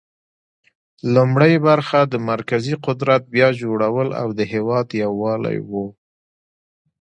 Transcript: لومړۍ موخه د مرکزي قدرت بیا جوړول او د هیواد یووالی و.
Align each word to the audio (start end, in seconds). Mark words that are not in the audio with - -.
لومړۍ 1.15 1.53
موخه 1.65 2.01
د 2.11 2.13
مرکزي 2.31 2.73
قدرت 2.85 3.21
بیا 3.33 3.49
جوړول 3.61 4.09
او 4.21 4.27
د 4.37 4.39
هیواد 4.53 4.87
یووالی 5.03 5.57
و. 5.69 5.71